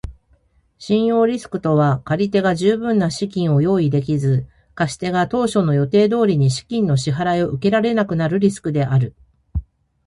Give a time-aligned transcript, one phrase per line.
[0.79, 9.13] 信用リスクとは借り手が十分な資金を用意できず、貸し手が当初の予定通りに資金の支払を受けられなくなるリスクである。